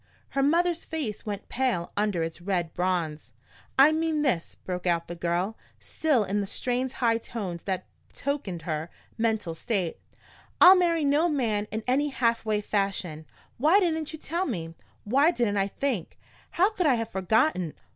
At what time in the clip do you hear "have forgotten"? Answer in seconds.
16.95-17.75